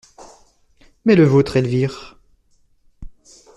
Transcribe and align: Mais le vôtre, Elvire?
Mais 1.05 1.13
le 1.13 1.25
vôtre, 1.25 1.57
Elvire? 1.57 2.17